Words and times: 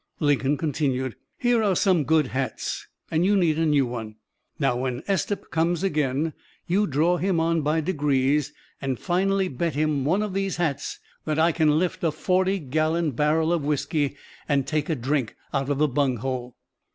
Lincoln 0.19 0.57
continued: 0.57 1.15
"Here 1.37 1.61
are 1.61 1.75
some 1.75 2.05
good 2.05 2.29
hats, 2.29 2.87
and 3.11 3.23
you 3.23 3.37
need 3.37 3.59
a 3.59 3.67
new 3.67 3.85
one. 3.85 4.15
Now, 4.57 4.75
when 4.75 5.03
Estep 5.07 5.51
comes 5.51 5.83
again, 5.83 6.33
you 6.65 6.87
draw 6.87 7.17
him 7.17 7.39
on 7.39 7.61
by 7.61 7.81
degrees, 7.81 8.51
and 8.81 8.97
finally 8.97 9.47
bet 9.47 9.75
him 9.75 10.03
one 10.03 10.23
of 10.23 10.33
these 10.33 10.55
hats 10.57 10.97
that 11.25 11.37
I 11.37 11.51
can 11.51 11.77
lift 11.77 12.03
a 12.03 12.11
forty 12.11 12.57
gallon 12.57 13.11
barrel 13.11 13.53
of 13.53 13.63
whisky 13.63 14.15
and 14.49 14.65
take 14.65 14.89
a 14.89 14.95
drink 14.95 15.35
out 15.53 15.69
of 15.69 15.77
the 15.77 15.87
bunghole." 15.87 16.55